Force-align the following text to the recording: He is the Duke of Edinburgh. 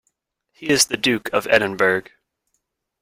He 0.51 0.67
is 0.69 0.85
the 0.85 0.97
Duke 0.97 1.31
of 1.31 1.45
Edinburgh. 1.51 2.05